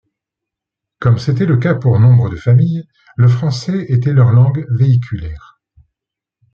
[0.97, 5.61] Comme c'était le cas pour nombre de familles, le français était leur langue véhiculaire.